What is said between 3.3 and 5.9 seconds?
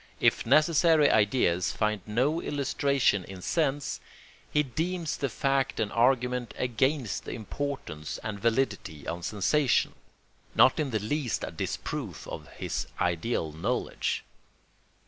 sense, he deems the fact